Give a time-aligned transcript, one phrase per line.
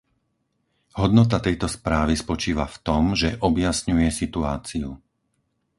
[1.01, 4.89] Hodnota tejto správy spočíva v tom, že objasňuje situáciu.